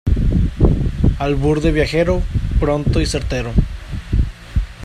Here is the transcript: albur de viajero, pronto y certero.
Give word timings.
albur 1.19 1.59
de 1.61 1.71
viajero, 1.71 2.23
pronto 2.59 3.01
y 3.01 3.05
certero. 3.05 3.53